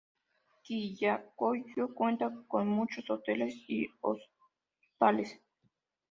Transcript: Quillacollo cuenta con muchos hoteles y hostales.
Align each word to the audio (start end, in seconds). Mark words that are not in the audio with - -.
Quillacollo 0.63 1.93
cuenta 1.93 2.33
con 2.47 2.67
muchos 2.67 3.07
hoteles 3.11 3.53
y 3.67 3.85
hostales. 4.01 5.39